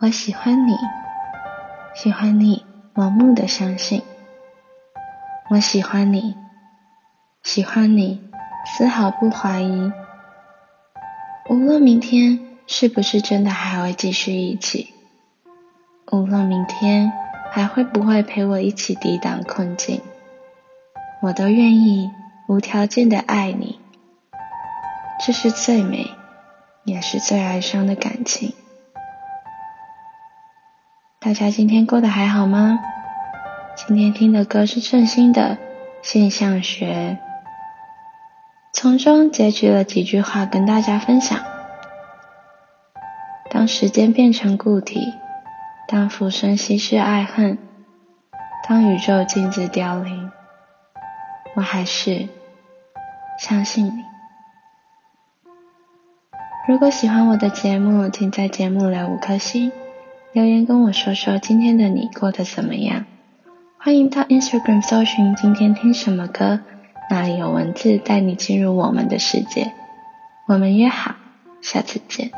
[0.00, 0.76] 我喜欢你，
[1.94, 4.02] 喜欢你盲目的相信。
[5.48, 6.34] 我喜欢你，
[7.44, 8.20] 喜欢你
[8.66, 9.92] 丝毫不怀疑。
[11.48, 14.92] 无论明天是不是真的还会继续一起，
[16.10, 17.12] 无论明天
[17.52, 20.02] 还会不会陪我一起抵挡困境，
[21.22, 22.10] 我都愿意
[22.48, 23.78] 无条件的爱你。
[25.24, 26.10] 这是最美，
[26.84, 28.52] 也是最哀伤的感情。
[31.24, 32.80] 大家今天过得还好吗？
[33.74, 35.56] 今天听的歌是郑兴的
[36.02, 37.18] 《现象学》，
[38.74, 41.38] 从中截取了几句话跟大家分享。
[43.50, 45.00] 当时间变成固体，
[45.88, 47.56] 当浮生稀释爱恨，
[48.68, 50.30] 当宇宙静止凋零，
[51.56, 52.28] 我还是
[53.38, 54.04] 相信你。
[56.68, 59.72] 如果喜欢我的节目，请在节目留五颗星，
[60.34, 63.04] 留言跟我说说今天的你过得怎么样。
[63.78, 66.58] 欢迎到 Instagram 搜寻今天听什么歌，
[67.08, 69.72] 那里有文字带你进入我们的世界。
[70.48, 71.14] 我们约好，
[71.62, 72.32] 下次见。